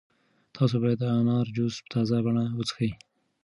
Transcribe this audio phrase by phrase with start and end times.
[0.55, 2.91] تاسو باید د انار جوس په تازه بڼه وڅښئ.